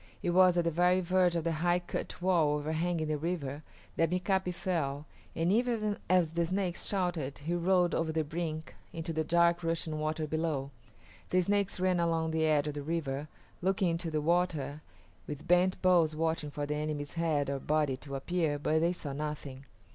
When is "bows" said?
15.83-16.15